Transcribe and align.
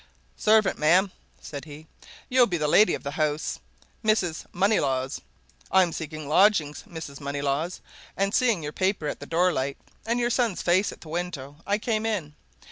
"Servant, 0.35 0.79
ma'am," 0.79 1.11
said 1.39 1.65
he. 1.65 1.85
"You'll 2.27 2.47
be 2.47 2.57
the 2.57 2.67
lady 2.67 2.95
of 2.95 3.03
the 3.03 3.11
house 3.11 3.59
Mrs. 4.03 4.45
Moneylaws. 4.51 5.21
I'm 5.71 5.93
seeking 5.93 6.27
lodgings, 6.27 6.83
Mrs. 6.89 7.19
Moneylaws, 7.21 7.81
and 8.17 8.33
seeing 8.33 8.63
your 8.63 8.73
paper 8.73 9.05
at 9.07 9.19
the 9.19 9.27
door 9.27 9.53
light, 9.53 9.77
and 10.03 10.19
your 10.19 10.31
son's 10.31 10.63
face 10.63 10.91
at 10.91 11.01
the 11.01 11.09
window, 11.09 11.57
I 11.67 11.77
came 11.77 12.07
in. 12.07 12.33